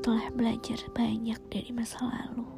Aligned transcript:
telah 0.00 0.32
belajar 0.32 0.80
banyak 0.96 1.36
dari 1.52 1.70
masa 1.76 2.00
lalu. 2.00 2.48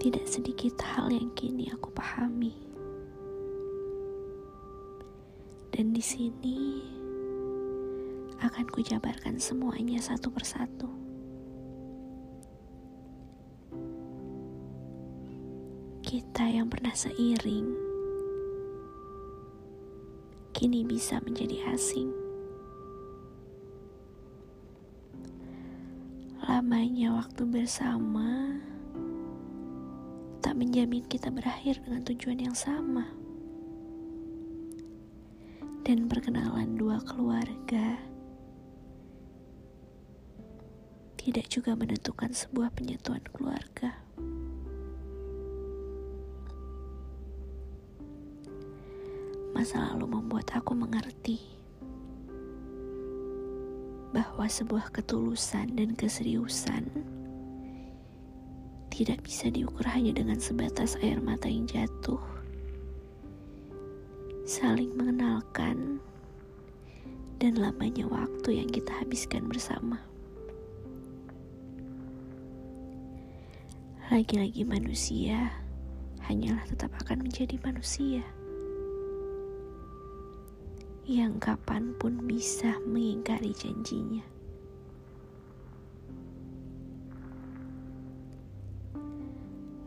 Tidak 0.00 0.24
sedikit 0.24 0.80
hal 0.80 1.12
yang 1.12 1.28
kini 1.36 1.68
aku 1.68 1.92
pahami. 1.92 2.56
Dan 5.76 5.92
di 5.92 6.00
sini 6.00 6.80
akan 8.40 8.66
kujabarkan 8.72 9.36
semuanya 9.36 10.00
satu 10.00 10.32
persatu. 10.32 10.88
Kita 16.00 16.48
yang 16.48 16.72
pernah 16.72 16.96
seiring 16.96 17.68
kini 20.56 20.80
bisa 20.86 21.20
menjadi 21.20 21.76
asing. 21.76 22.23
Lamanya 26.44 27.08
waktu 27.16 27.48
bersama 27.48 28.60
tak 30.44 30.60
menjamin 30.60 31.00
kita 31.08 31.32
berakhir 31.32 31.80
dengan 31.80 32.04
tujuan 32.04 32.36
yang 32.36 32.52
sama. 32.52 33.08
Dan 35.88 36.04
perkenalan 36.04 36.76
dua 36.76 37.00
keluarga 37.00 37.96
tidak 41.16 41.48
juga 41.48 41.72
menentukan 41.72 42.36
sebuah 42.36 42.76
penyatuan 42.76 43.24
keluarga. 43.32 44.04
Masa 49.56 49.96
lalu 49.96 50.20
membuat 50.20 50.52
aku 50.52 50.76
mengerti 50.76 51.53
bahwa 54.14 54.46
sebuah 54.46 54.94
ketulusan 54.94 55.74
dan 55.74 55.98
keseriusan 55.98 56.86
tidak 58.94 59.26
bisa 59.26 59.50
diukur 59.50 59.82
hanya 59.90 60.14
dengan 60.14 60.38
sebatas 60.38 60.94
air 61.02 61.18
mata 61.18 61.50
yang 61.50 61.66
jatuh, 61.66 62.22
saling 64.46 64.94
mengenalkan, 64.94 65.98
dan 67.42 67.58
lamanya 67.58 68.06
waktu 68.06 68.62
yang 68.62 68.70
kita 68.70 68.94
habiskan 68.94 69.50
bersama. 69.50 69.98
Lagi-lagi 74.14 74.62
manusia 74.62 75.50
hanyalah 76.30 76.62
tetap 76.70 76.94
akan 77.02 77.26
menjadi 77.26 77.58
manusia 77.66 78.22
yang 81.04 81.36
kapan 81.36 81.92
pun 82.00 82.24
bisa 82.24 82.80
mengingkari 82.88 83.52
janjinya. 83.52 84.24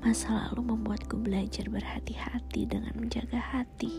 Masa 0.06 0.30
lalu 0.30 0.78
membuatku 0.78 1.18
belajar 1.18 1.66
berhati-hati 1.74 2.70
dengan 2.70 2.94
menjaga 2.96 3.42
hati. 3.42 3.92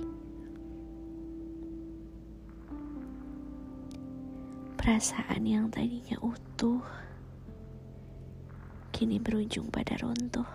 Perasaan 4.78 5.42
yang 5.42 5.68
tadinya 5.74 6.16
utuh 6.22 6.80
kini 8.94 9.18
berujung 9.18 9.68
pada 9.74 9.98
runtuh. 10.00 10.48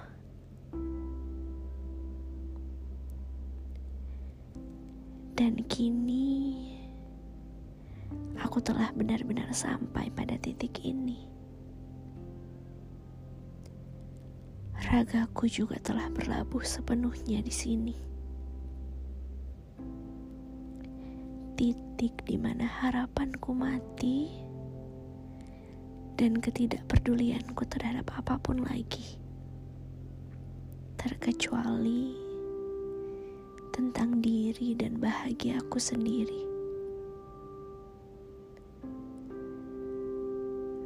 Dan 5.33 5.66
kini 5.66 6.53
aku 8.53 8.69
telah 8.69 8.93
benar-benar 8.93 9.49
sampai 9.49 10.14
pada 10.14 10.37
titik 10.37 10.86
ini. 10.86 11.25
Ragaku 14.77 15.49
juga 15.49 15.81
telah 15.81 16.05
berlabuh 16.14 16.61
sepenuhnya 16.61 17.41
di 17.41 17.49
sini. 17.49 17.97
Titik 21.58 22.14
di 22.30 22.37
mana 22.37 22.69
harapanku 22.69 23.58
mati 23.58 24.30
dan 26.21 26.37
ketidakpedulianku 26.37 27.65
terhadap 27.65 28.05
apa 28.14 28.37
pun 28.37 28.61
lagi, 28.61 29.17
terkecuali 31.02 32.14
tentang 33.73 34.21
diri 34.21 34.77
dan 34.77 35.02
bahagia 35.02 35.58
aku 35.58 35.81
sendiri. 35.81 36.52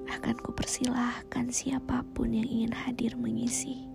Akan 0.07 0.39
kupersilahkan 0.39 1.51
siapa 1.51 2.03
pun 2.15 2.31
yang 2.31 2.47
ingin 2.47 2.73
hadir 2.73 3.13
mengisi. 3.19 3.87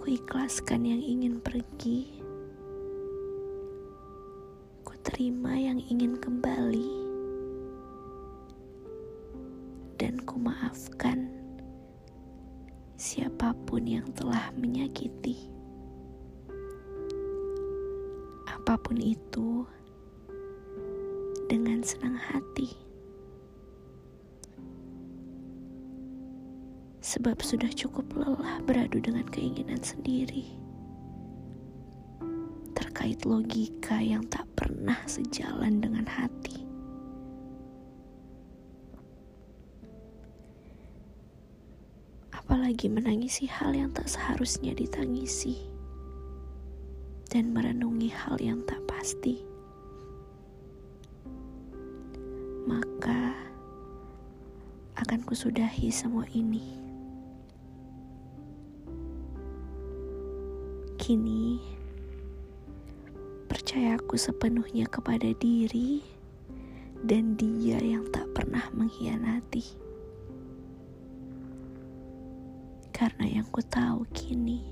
Kuikhlaskan 0.00 0.88
yang 0.88 1.02
ingin 1.04 1.38
pergi. 1.44 2.20
Ku 4.82 4.96
terima 5.04 5.52
yang 5.54 5.78
ingin 5.78 6.16
kembali 6.16 6.90
dan 10.00 10.16
kumaafkan 10.24 11.28
siapa 13.00 13.56
pun 13.68 13.84
yang 13.84 14.08
telah 14.16 14.52
menyakiti. 14.56 15.48
Apa 18.48 18.76
pun 18.80 19.00
itu, 19.00 19.64
dengan 21.50 21.82
senang 21.82 22.14
hati. 22.14 22.70
Sebab 27.02 27.42
sudah 27.42 27.74
cukup 27.74 28.06
lelah 28.14 28.62
beradu 28.62 29.02
dengan 29.02 29.26
keinginan 29.26 29.82
sendiri. 29.82 30.46
Terkait 32.78 33.26
logika 33.26 33.98
yang 33.98 34.22
tak 34.30 34.46
pernah 34.54 35.02
sejalan 35.10 35.82
dengan 35.82 36.06
hati. 36.06 36.70
apalagi 42.50 42.90
menangisi 42.90 43.46
hal 43.46 43.70
yang 43.78 43.94
tak 43.94 44.10
seharusnya 44.10 44.74
ditangisi, 44.74 45.70
dan 47.30 47.54
merenungi 47.54 48.10
hal 48.10 48.42
yang 48.42 48.66
tak 48.66 48.82
pasti, 48.90 49.38
akan 55.10 55.26
kusudahi 55.26 55.90
semua 55.90 56.22
ini. 56.38 56.62
Kini, 61.02 61.58
percayaku 63.50 64.14
sepenuhnya 64.14 64.86
kepada 64.86 65.34
diri 65.34 65.98
dan 67.02 67.34
dia 67.34 67.82
yang 67.82 68.06
tak 68.14 68.30
pernah 68.38 68.62
mengkhianati. 68.70 69.66
Karena 72.94 73.26
yang 73.26 73.50
ku 73.50 73.66
tahu 73.66 74.06
kini, 74.14 74.62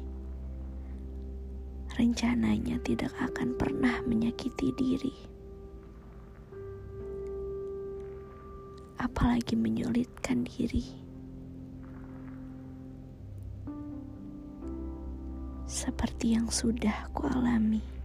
rencananya 1.98 2.78
tidak 2.86 3.10
akan 3.18 3.58
pernah 3.58 3.98
menyakiti 4.06 4.70
diri. 4.78 5.37
Apalagi 9.08 9.56
menyulitkan 9.56 10.44
diri. 10.44 10.84
Seperti 15.64 16.36
yang 16.36 16.52
sudah 16.52 17.08
ku 17.16 17.24
alami. 17.24 17.97